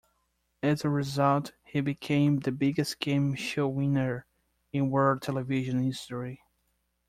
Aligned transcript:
As 0.63 0.83
a 0.83 0.89
result, 0.89 1.51
he 1.63 1.79
became 1.79 2.39
the 2.39 2.51
biggest 2.51 2.99
game 2.99 3.35
show 3.35 3.67
winner 3.67 4.25
in 4.73 4.89
world 4.89 5.21
television 5.21 5.79
history. 5.83 6.41